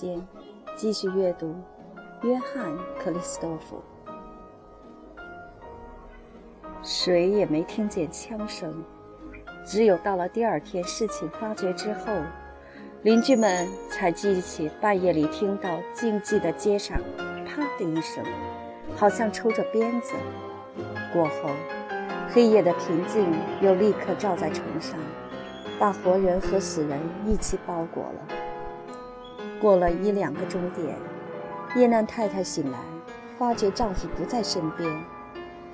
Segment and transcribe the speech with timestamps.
[0.00, 0.26] 间，
[0.74, 1.54] 继续阅读
[2.22, 3.82] 约翰·克里斯多夫。
[6.82, 8.82] 谁也没听见枪声，
[9.66, 12.06] 只有到了第二天事情发觉之后，
[13.02, 16.98] 邻居们才记起半夜里听到静寂的街上
[17.44, 18.24] “啪”的一声，
[18.96, 20.14] 好像抽着鞭子。
[21.12, 21.50] 过后，
[22.30, 23.30] 黑夜的平静
[23.60, 24.98] 又立刻照在城上，
[25.78, 28.49] 把活人和死人一起包裹了。
[29.60, 30.96] 过了一两个钟点，
[31.76, 32.78] 叶难太太醒来，
[33.38, 34.90] 发觉丈夫不在身边。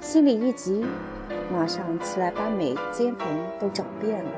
[0.01, 0.85] 心里一急，
[1.53, 3.27] 马上起来把每间房
[3.59, 4.31] 都找遍了，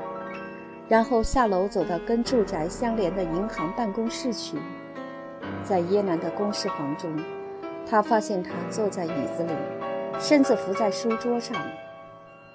[0.87, 4.57] 然后下楼走到跟住宅相连的银行办公室去。
[5.63, 7.11] 在耶南的公事房中，
[7.85, 9.51] 他发现他坐在椅子里，
[10.19, 11.55] 身子伏在书桌上，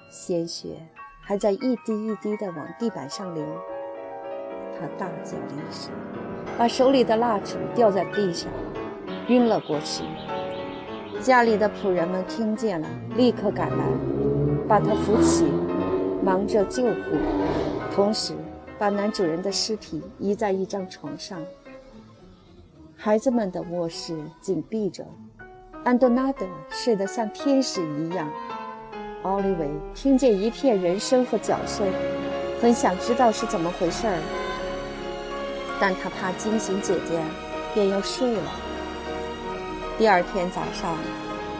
[0.09, 0.77] 鲜血
[1.21, 3.45] 还在一滴一滴地往地板上流。
[4.77, 5.91] 他大叫了一声，
[6.57, 8.51] 把手里的蜡烛掉在地上，
[9.27, 10.03] 晕了过去。
[11.21, 13.85] 家里的仆人们听见了，立刻赶来，
[14.67, 15.45] 把他扶起，
[16.23, 17.17] 忙着救护，
[17.93, 18.33] 同时
[18.77, 21.39] 把男主人的尸体移在一张床上。
[22.95, 25.05] 孩子们的卧室紧闭着，
[25.83, 28.29] 安多纳德睡得像天使一样。
[29.23, 31.87] 奥利维听见一片人声和脚声，
[32.61, 34.19] 很想知道是怎么回事儿，
[35.79, 37.19] 但他怕惊醒姐姐，
[37.73, 38.51] 便又睡了。
[39.97, 40.97] 第二天早上，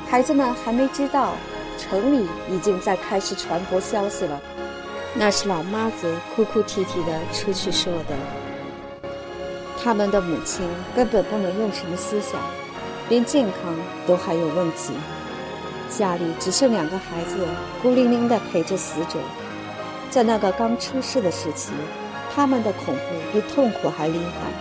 [0.09, 1.33] 孩子们还没知道，
[1.77, 4.41] 城里已经在开始传播消息了。
[5.13, 8.15] 那是老妈子哭哭啼啼的出去说的。
[9.81, 12.41] 他们的母亲根本不能用什么思想，
[13.07, 13.73] 连健康
[14.07, 14.93] 都还有问题。
[15.89, 17.47] 家里只剩两个孩子，
[17.81, 19.19] 孤零零地陪着死者。
[20.09, 21.71] 在那个刚出世的时期，
[22.35, 23.01] 他们的恐怖
[23.31, 24.51] 比痛苦还厉害，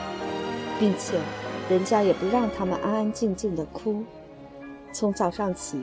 [0.78, 1.18] 并且。
[1.70, 4.04] 人家也不让他们安安静静的哭。
[4.92, 5.82] 从早上起，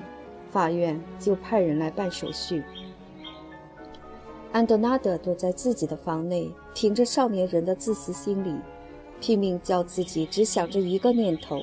[0.52, 2.64] 法院就派人来办手续。
[4.52, 8.56] 安德纳德躲在自己的房内，凭着少年人的自私心理，
[9.20, 11.60] 拼命叫自己只想着一个念头，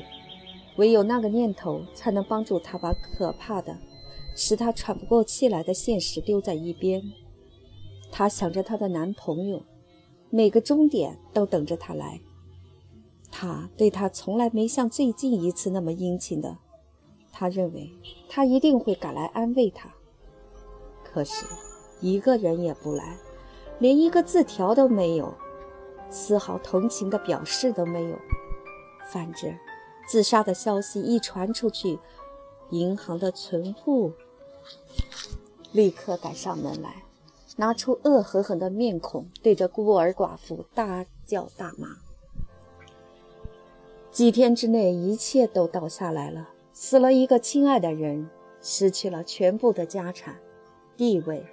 [0.78, 3.78] 唯有那个念头才能帮助他把可怕的、
[4.34, 7.00] 使他喘不过气来的现实丢在一边。
[8.10, 9.62] 他想着他的男朋友，
[10.30, 12.20] 每个终点都等着他来。
[13.30, 16.56] 他对他从来没像最近一次那么殷勤的，
[17.30, 17.90] 他认为
[18.28, 19.90] 他一定会赶来安慰他。
[21.04, 21.46] 可是，
[22.00, 23.18] 一个人也不来，
[23.78, 25.34] 连一个字条都没有，
[26.10, 28.16] 丝毫同情的表示都没有。
[29.10, 29.56] 反之，
[30.08, 31.98] 自杀的消息一传出去，
[32.70, 34.12] 银行的存户
[35.72, 37.04] 立刻赶上门来，
[37.60, 41.88] 拿出恶狠狠的面孔，对着孤儿寡妇大叫大骂。
[44.12, 46.50] 几天之内，一切都倒下来了。
[46.72, 48.30] 死了一个亲爱的人，
[48.62, 50.36] 失去了全部的家产、
[50.96, 51.44] 地位、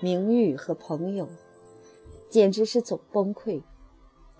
[0.00, 1.28] 名誉和朋友，
[2.30, 3.60] 简直是总崩溃。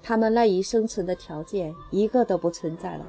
[0.03, 3.05] 他们赖以生存的条件一个都不存在了。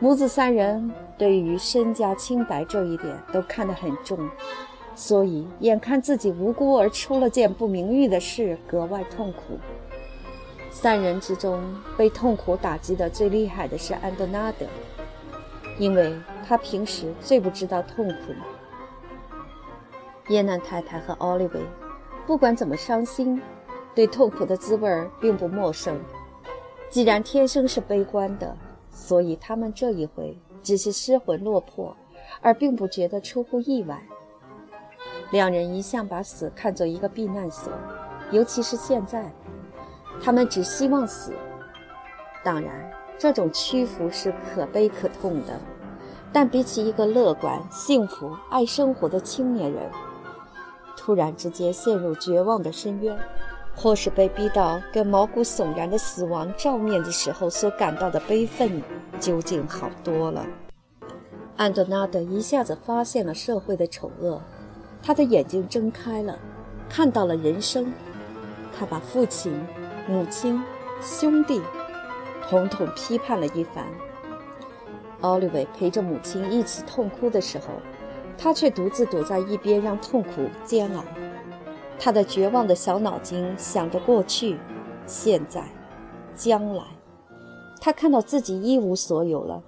[0.00, 4.28] 母子三人对于身家清白这一点都看得很重，
[4.94, 9.58] 所以眼看自己无辜而出了件不名誉的事，格外痛苦。
[10.70, 11.62] 三人之中，
[11.96, 14.66] 被痛苦打击的最厉害的是安德纳德，
[15.78, 16.14] 因为
[16.46, 18.32] 他平时最不知道痛苦。
[20.32, 21.60] 耶南太太和奥利维，
[22.26, 23.40] 不管怎么伤心，
[23.94, 24.90] 对痛苦的滋味
[25.20, 25.98] 并不陌生。
[26.88, 28.56] 既然天生是悲观的，
[28.90, 31.96] 所以他们这一回只是失魂落魄，
[32.40, 34.02] 而并不觉得出乎意外。
[35.32, 37.72] 两人一向把死看作一个避难所，
[38.30, 39.32] 尤其是现在。
[40.22, 41.32] 他们只希望死，
[42.44, 45.58] 当然，这种屈服是可悲可痛的。
[46.32, 49.90] 但比起一个乐观、幸福、爱生活的青年人，
[50.96, 53.18] 突然之间陷入绝望的深渊，
[53.74, 58.82] 或是被逼到跟毛骨悚然的死亡照面的时候所感到的悲愤，
[59.18, 60.46] 究竟好多了。
[61.56, 64.40] 安德纳德一下子发现了社会的丑恶，
[65.02, 66.38] 他的眼睛睁开了，
[66.88, 67.92] 看到了人生。
[68.78, 69.52] 他把父亲。
[70.08, 70.60] 母亲、
[71.00, 71.62] 兄弟，
[72.50, 73.86] 统统批判了一番。
[75.20, 77.66] 奥利维陪着母亲一起痛哭的时候，
[78.36, 81.04] 他却独自躲在一边，让痛苦煎熬。
[82.00, 84.58] 他的绝望的小脑筋想着过去、
[85.06, 85.64] 现在、
[86.34, 86.82] 将来。
[87.80, 89.62] 他看到自己一无所有了，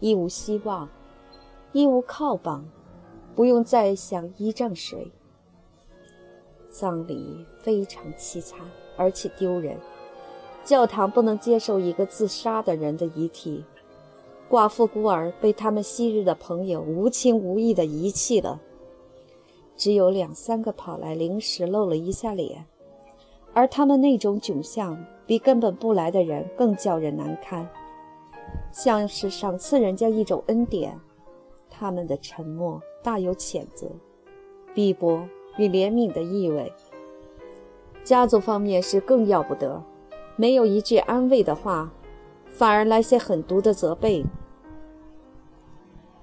[0.00, 0.88] 一无希望，
[1.70, 2.64] 一无靠傍，
[3.38, 5.12] 不用再想依仗谁。
[6.68, 8.58] 葬礼非常凄惨。
[8.96, 9.76] 而且丢人，
[10.64, 13.64] 教堂不能接受一个自杀的人的遗体。
[14.50, 18.60] 寡妇孤儿被他们昔日的朋友无情无义地遗弃了，
[19.76, 22.66] 只有两三个跑来临时露了一下脸，
[23.54, 24.98] 而他们那种窘相
[25.28, 27.70] 比根本不来的人更叫人难堪，
[28.72, 30.98] 像是赏赐人家一种恩典。
[31.70, 33.86] 他们的沉默大有谴责、
[34.74, 35.26] 鄙薄
[35.56, 36.70] 与怜悯的意味。
[38.04, 39.82] 家族方面是更要不得，
[40.36, 41.90] 没有一句安慰的话。
[42.50, 44.26] 反而来些狠毒的责备。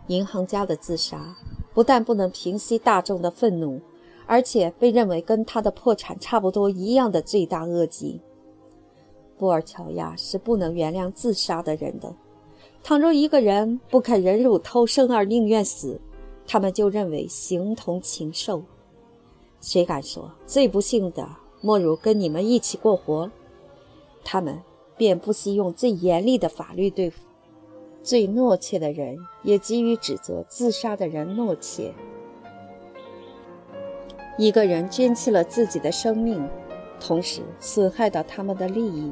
[0.07, 1.35] 银行家的自杀
[1.73, 3.81] 不但不能平息大众的愤怒，
[4.27, 8.21] 而且被认为跟他的破产差不多一样的罪大恶极。
[9.39, 12.13] 布尔乔亚是不能原谅自杀的人的。
[12.83, 15.99] 倘若一个人不肯忍辱偷生而宁愿死，
[16.47, 18.63] 他们就认为形同禽兽。
[19.61, 21.27] 谁敢说最不幸的
[21.61, 23.29] 莫如跟你们一起过活？
[24.23, 24.61] 他们。
[24.97, 27.19] 便不惜用最严厉的法律对付
[28.01, 31.93] 最懦怯的人，也急于指责自杀的人懦怯。
[34.37, 36.47] 一个人捐弃了自己的生命，
[36.97, 39.11] 同时损害到他们的利益，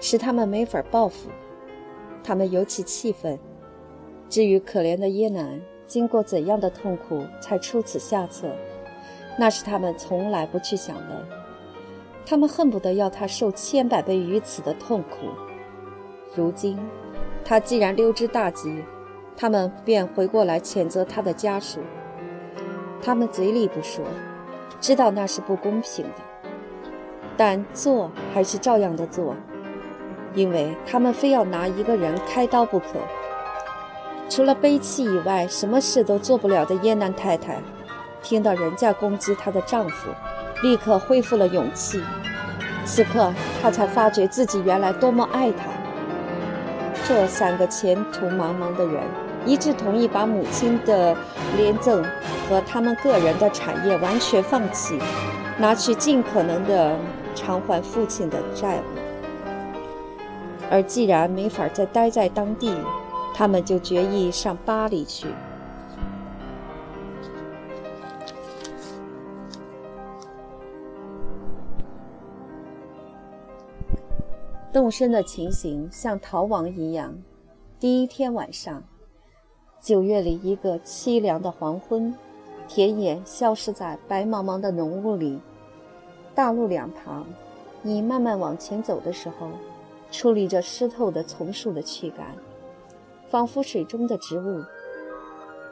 [0.00, 1.28] 使他们没法报复，
[2.24, 3.38] 他们尤其气愤。
[4.28, 5.62] 至于可怜的耶南，
[5.94, 8.48] 经过怎样的痛苦才出此下策，
[9.38, 11.24] 那是他们从来不去想的。
[12.26, 15.28] 他们恨不得要他受千百倍于此的痛苦。
[16.34, 16.76] 如今，
[17.44, 18.82] 他既然溜之大吉，
[19.36, 21.78] 他们便回过来谴责他的家属。
[23.00, 24.04] 他们嘴里不说，
[24.80, 26.48] 知道那是不公平的，
[27.36, 29.36] 但做还是照样的做，
[30.34, 32.98] 因为他们非要拿一个人开刀不可。
[34.28, 37.58] 除了悲泣以外，什么事都做不了的耶南太太，
[38.22, 40.10] 听到人家攻击她的丈夫。
[40.62, 42.02] 立刻恢复了勇气。
[42.86, 43.30] 此刻，
[43.60, 45.66] 她才发觉自己原来多么爱他。
[47.06, 49.02] 这三个前途茫茫的人
[49.44, 51.14] 一致同意把母亲的
[51.54, 52.02] 廉赠
[52.48, 54.98] 和他们个人的产业完全放弃，
[55.58, 56.96] 拿去尽可能的
[57.34, 58.84] 偿还父亲的债务。
[60.70, 62.74] 而既然没法再待在当地，
[63.34, 65.26] 他们就决意上巴黎去。
[74.72, 77.16] 动身的情形像逃亡一样。
[77.78, 78.82] 第一天晚上，
[79.80, 82.14] 九月里一个凄凉的黄昏，
[82.66, 85.40] 田野消失在白茫茫的浓雾里。
[86.34, 87.24] 大路两旁，
[87.82, 89.48] 你慢慢往前走的时候，
[90.10, 92.26] 矗立着湿透的丛树的躯干，
[93.34, 94.62] 仿佛水中的植物。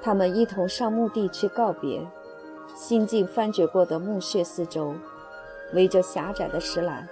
[0.02, 2.04] 他们一同上墓地去告别，
[2.74, 4.92] 新近翻掘过的墓穴四周，
[5.72, 7.08] 围着狭窄的石栏。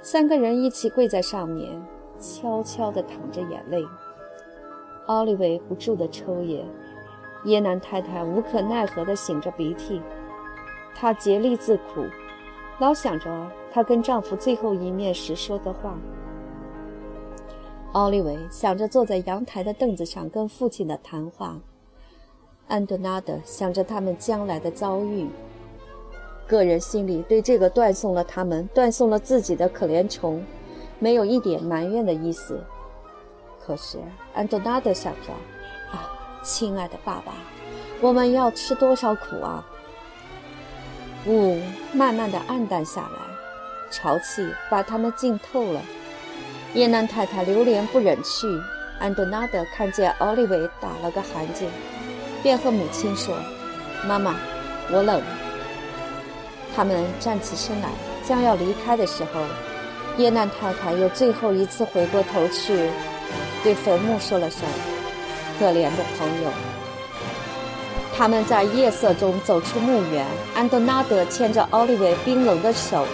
[0.00, 1.78] 三个人一起跪在上面，
[2.18, 3.84] 悄悄地淌着眼泪。
[5.08, 6.64] 奥利维不住地抽噎，
[7.44, 10.00] 耶南太太无可奈何地擤着鼻涕。
[10.94, 12.06] 她竭力自苦，
[12.78, 13.30] 老想着
[13.70, 15.98] 她跟丈夫最后一面时说的话。
[17.92, 21.58] 奥利维想着坐在阳台的凳子上跟父亲的谈话，
[22.68, 25.28] 安德纳德想着他们将来的遭遇。
[26.46, 30.44] 个人心里对这个断送了他们、断送了自己的可怜虫，
[31.00, 32.60] 没有一点埋怨的意思。
[33.60, 33.98] 可是
[34.34, 35.32] 安德纳德想着
[35.90, 37.34] ：“啊，亲爱的爸爸，
[38.00, 39.66] 我们要吃多少苦啊！”
[41.26, 41.60] 雾
[41.92, 43.18] 慢慢的暗淡下来，
[43.90, 45.82] 潮气把他们浸透了。
[46.72, 48.46] 叶南太太流连不忍去，
[49.00, 51.64] 安德纳德看见奥利维打了个寒噤，
[52.44, 53.34] 便和母亲说
[54.06, 54.36] ：“妈妈，
[54.92, 55.20] 我冷。”
[56.76, 57.88] 他们站起身来，
[58.22, 59.40] 将要离开的时候，
[60.16, 62.88] 叶难太太又最后一次回过头去，
[63.64, 64.60] 对坟墓说了声
[65.58, 66.50] ：“可怜的朋友。”
[68.16, 70.24] 他们在夜色中走出墓园，
[70.54, 73.04] 安德纳德牵着奥利维冰冷的手，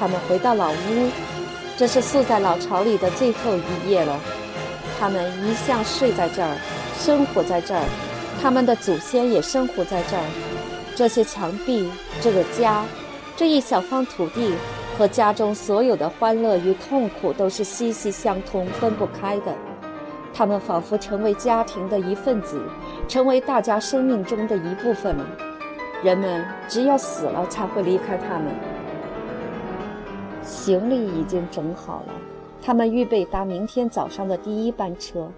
[0.00, 1.10] 他们回到老屋。
[1.76, 4.18] 这是宿在老巢里的最后一夜了。
[4.98, 6.56] 他们一向睡在这儿，
[6.96, 7.82] 生活在这儿，
[8.40, 10.22] 他们的祖先也生活在这儿。
[10.94, 11.90] 这些墙壁。
[12.20, 12.84] 这个家，
[13.34, 14.54] 这一小方土地
[14.96, 19.52] 和家中所有的欢乐与痛苦都是息息相通、分不开的。
[20.32, 22.62] 他们仿佛成为家庭的一份子，
[23.08, 25.26] 成为大家生命中的一部分了。
[26.04, 28.71] 人们只有死了才会离开他们。
[30.42, 32.12] 行李已经整好了，
[32.60, 35.30] 他们预备搭明天早上的第一班车，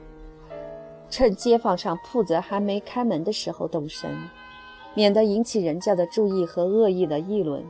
[1.08, 4.10] 趁街坊上铺子还没开门的时候动身。
[4.96, 7.64] 免得引起人家的注意和恶意的议论。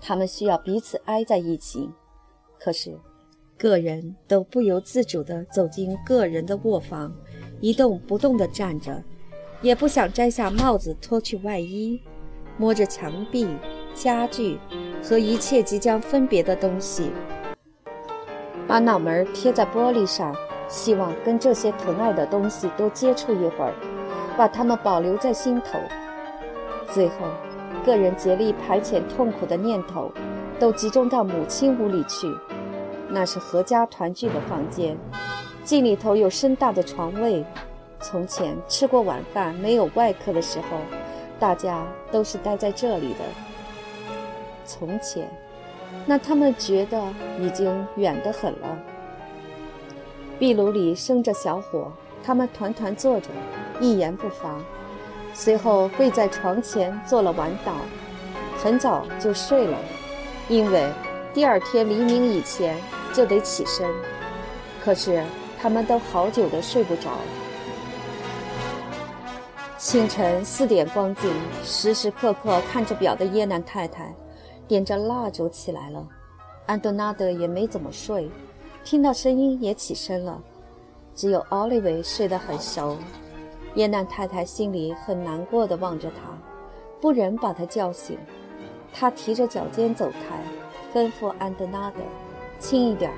[0.00, 1.90] 他们需要彼此挨在一起，
[2.56, 2.96] 可是，
[3.58, 7.12] 个人都不由自主地走进个人的卧房，
[7.60, 9.02] 一动不动地站着，
[9.60, 12.00] 也不想摘下帽子、脱去外衣，
[12.56, 13.48] 摸着墙壁、
[13.96, 14.58] 家具
[15.02, 17.10] 和一切即将分别的东西，
[18.66, 20.36] 把脑门贴在玻璃上，
[20.68, 23.72] 希望跟这些疼爱的东西多接触一会儿，
[24.36, 25.78] 把它们保留在心头。
[26.92, 27.14] 最后，
[27.86, 30.12] 个人竭力排遣痛苦的念头，
[30.60, 32.30] 都集中到母亲屋里去。
[33.08, 34.94] 那是阖家团聚的房间，
[35.64, 37.42] 镜里头有深大的床位。
[37.98, 40.76] 从前吃过晚饭没有外客的时候，
[41.38, 43.45] 大家都是待在这里的。
[44.66, 45.30] 从前，
[46.04, 47.02] 那他们觉得
[47.40, 48.78] 已经远得很了。
[50.38, 51.92] 壁炉里生着小火，
[52.22, 53.28] 他们团团坐着，
[53.80, 54.56] 一言不发。
[55.32, 57.72] 随后跪在床前做了晚祷，
[58.62, 59.78] 很早就睡了，
[60.48, 60.90] 因为
[61.32, 62.76] 第二天黎明以前。
[63.14, 63.88] 就得起身，
[64.84, 65.24] 可是
[65.58, 67.12] 他们都好久都睡不着。
[69.78, 71.32] 清晨四点光景，
[71.64, 74.14] 时时刻刻看着表的耶南太太，
[74.68, 76.06] 点着蜡烛起来了。
[76.66, 78.28] 安德纳德也没怎么睡，
[78.82, 80.40] 听到声音也起身了。
[81.14, 82.96] 只有奥利维睡得很熟。
[83.76, 86.36] 耶南太太心里很难过的望着他，
[87.00, 88.18] 不忍把他叫醒。
[88.92, 90.42] 他提着脚尖走开，
[90.92, 91.98] 吩咐安德纳德。
[92.58, 93.16] 轻一点儿，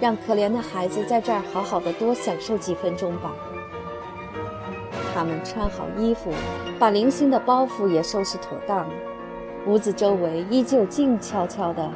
[0.00, 3.32] 让可怜的孩子在这儿好好的多享受几分钟吧。
[5.14, 6.30] 他们穿好衣服，
[6.78, 8.88] 把零星的包袱也收拾妥当。
[9.66, 11.88] 屋子周围依旧静悄悄的，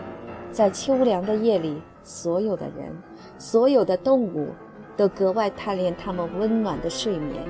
[0.52, 2.96] 在秋凉的夜里，所有的人，
[3.38, 4.48] 所有的动物，
[4.96, 7.42] 都格外贪恋他们温暖的睡眠。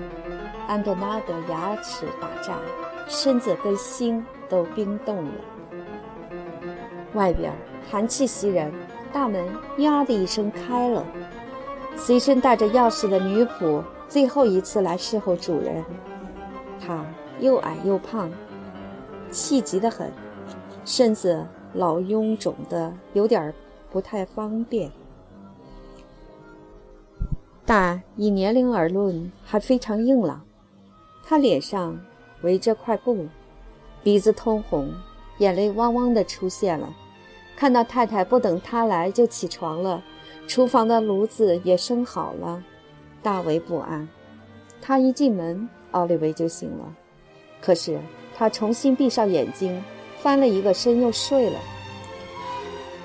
[0.66, 2.56] 安多纳德牙齿打颤，
[3.06, 5.32] 身子跟心都冰冻了。
[7.14, 7.52] 外边
[7.90, 8.72] 寒气袭人。
[9.12, 9.46] 大门
[9.78, 11.02] “呀”的一声开了，
[11.96, 15.82] 随身带着钥匙的女仆最后一次来侍候主人。
[16.78, 17.02] 她
[17.40, 18.30] 又矮又胖，
[19.36, 20.10] 气急得很，
[20.86, 23.52] 身子老臃肿的有点
[23.90, 24.90] 不太方便，
[27.66, 30.42] 但以年龄而论还非常硬朗。
[31.22, 32.00] 他脸上
[32.40, 33.26] 围着块布，
[34.02, 34.90] 鼻子通红，
[35.36, 36.88] 眼泪汪汪的出现了。
[37.54, 40.02] 看到太太不等他来就起床了，
[40.48, 42.64] 厨房的炉子也生好了，
[43.22, 44.08] 大为不安。
[44.80, 46.96] 他一进门，奥利维就醒了，
[47.60, 48.00] 可是
[48.38, 49.82] 他重新闭上眼睛，
[50.18, 51.58] 翻了一个身又睡了。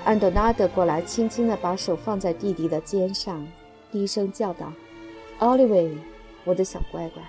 [0.04, 3.46] 安德纳德过来，轻轻地把手放在弟弟的肩上，
[3.90, 4.70] 低声叫道
[5.38, 5.90] ：“奥利维，
[6.44, 7.22] 我的小乖乖，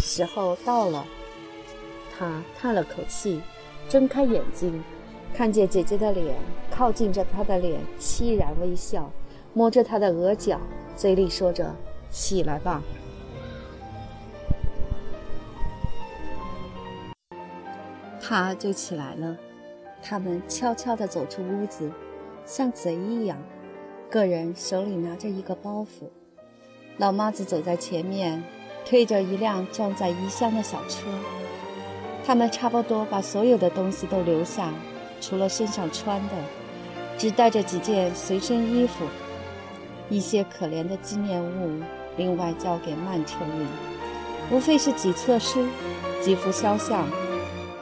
[0.00, 1.04] 时候到了。”
[2.18, 3.40] 他叹了口气，
[3.88, 4.82] 睁开眼睛。
[5.34, 6.34] 看见姐姐的脸，
[6.70, 9.08] 靠近着她的脸，凄然微笑，
[9.52, 10.58] 摸着她的额角，
[10.96, 11.72] 嘴里说着
[12.10, 12.82] ：“起来吧。”
[18.28, 19.34] 他就起来了。
[20.02, 21.90] 他们悄悄地走出屋子，
[22.44, 23.38] 像贼一样，
[24.10, 26.10] 个人手里拿着一个包袱。
[26.98, 28.44] 老妈子走在前面，
[28.84, 31.08] 推着一辆装载遗箱的小车。
[32.22, 34.74] 他们差不多把所有的东西都留下。
[35.22, 36.34] 除了身上穿的，
[37.16, 39.06] 只带着几件随身衣服，
[40.10, 41.82] 一些可怜的纪念物，
[42.18, 43.66] 另外交给曼彻运，
[44.54, 45.66] 无非是几册书、
[46.22, 47.08] 几幅肖像、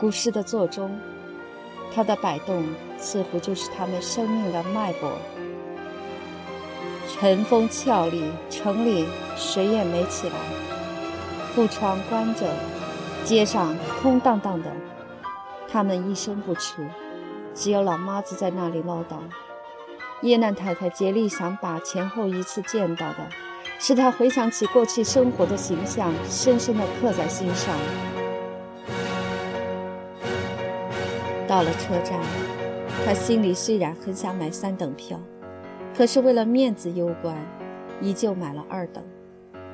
[0.01, 0.99] 古诗的座钟。
[1.95, 2.65] 它的摆动
[2.99, 5.11] 似乎就是他们生命的脉搏。
[7.09, 10.35] 晨风俏丽，城里谁也没起来，
[11.55, 12.47] 铺窗关着，
[13.25, 14.71] 街上空荡荡的，
[15.71, 16.83] 他们一声不出。
[17.55, 19.17] 只有老妈子在那里唠叨。
[20.21, 23.19] 叶难太太竭力想把前后一次见到的，
[23.79, 27.75] 使她回想起过去生活的形象，深深地刻在心上。
[31.49, 32.21] 到了车站，
[33.05, 35.21] 他心里虽然很想买三等票，
[35.97, 37.37] 可是为了面子攸关，
[38.01, 39.05] 依旧买了二等。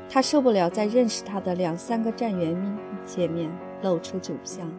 [0.09, 3.51] 他受不了在认识他的两三个站员面前面
[3.83, 4.71] 露出窘相。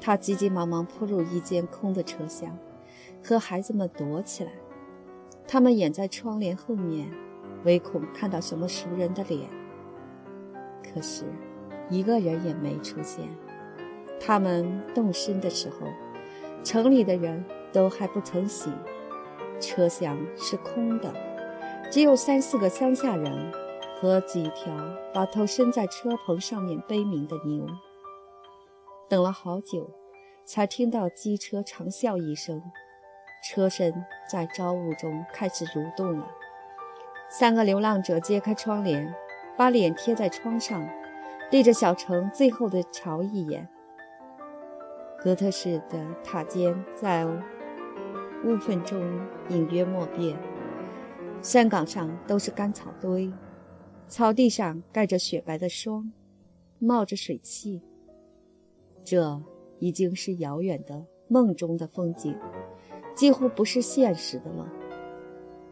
[0.00, 2.56] 他急急忙忙扑入一间空的车厢，
[3.22, 4.50] 和孩子们躲起来。
[5.46, 7.10] 他们掩在窗帘后面，
[7.64, 9.50] 唯恐看到什么熟人的脸。
[10.82, 11.24] 可是，
[11.90, 13.28] 一个人也没出现。
[14.20, 15.86] 他们动身的时候，
[16.62, 18.70] 城里的人都还不曾醒，
[19.58, 21.12] 车厢是空的，
[21.90, 23.50] 只有三四个乡下人
[23.98, 24.72] 和几条
[25.14, 27.66] 把头伸在车棚上面悲鸣的牛。
[29.08, 29.90] 等了好久，
[30.44, 32.62] 才听到机车长啸一声，
[33.48, 36.28] 车身在朝雾中开始蠕动了。
[37.30, 39.14] 三个流浪者揭开窗帘，
[39.56, 40.86] 把脸贴在窗上，
[41.50, 43.68] 对着小城最后的瞧一眼。
[45.22, 48.98] 哥特式的塔尖在雾氛中
[49.50, 50.34] 隐约莫辨，
[51.42, 53.30] 山岗上都是干草堆，
[54.08, 56.10] 草地上盖着雪白的霜，
[56.78, 57.82] 冒着水汽。
[59.04, 59.42] 这
[59.78, 62.34] 已经是遥远的梦中的风景，
[63.14, 64.66] 几乎不是现实的了。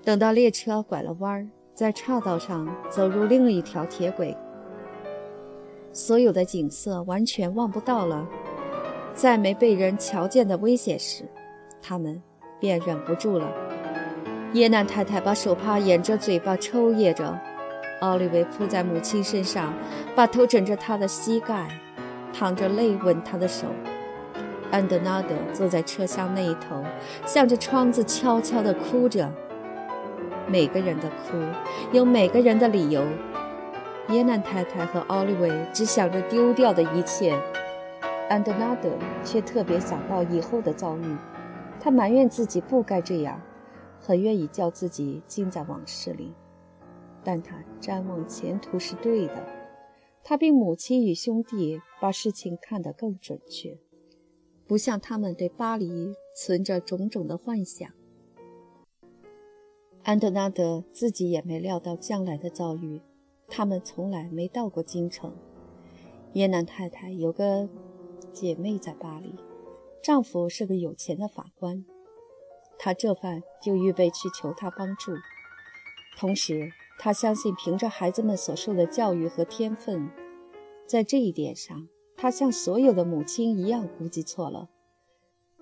[0.03, 4.37] 等到列车拐了弯，在岔道上走入另一条铁轨，
[5.91, 8.29] 所有的景色完全望不到了。
[9.19, 11.25] 在没被人瞧见的危险时，
[11.83, 12.23] 他们
[12.61, 13.51] 便忍不住了。
[14.53, 17.37] 耶南太太把手帕掩着嘴巴抽噎着，
[18.01, 19.75] 奥利维扑在母亲身上，
[20.15, 21.67] 把头枕着她的膝盖，
[22.33, 23.67] 淌着泪吻她的手。
[24.71, 26.85] 安德纳德坐在车厢那一头，
[27.27, 29.29] 向着窗子悄悄地哭着。
[30.47, 31.37] 每个人的哭
[31.91, 33.03] 有每个人的理由。
[34.11, 37.37] 耶南太太和奥利维只想着丢掉的一切。
[38.29, 41.17] 安德拉德却特别想到以后的遭遇，
[41.81, 43.41] 他埋怨自己不该这样，
[43.99, 46.35] 很愿意叫自己浸在往事里，
[47.25, 49.43] 但他瞻望前途是对的。
[50.23, 53.79] 他比母亲与兄弟把事情看得更准确，
[54.67, 57.91] 不像他们对巴黎存着种种的幻想。
[60.03, 63.01] 安德拉德自己也没料到将来的遭遇，
[63.47, 65.35] 他们从来没到过京城。
[66.35, 67.71] 耶南太太有个。
[68.33, 69.35] 姐妹在巴黎，
[70.03, 71.85] 丈夫是个有钱的法官，
[72.79, 75.13] 她这番就预备去求他帮助。
[76.17, 80.11] 同时，她相信凭着孩子们所受的教育和天分，
[80.87, 84.71] 在这一点上，她像所有的母亲一样估计错了，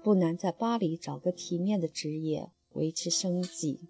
[0.03, 3.89] 不难在巴黎找个体面的职业维持生计。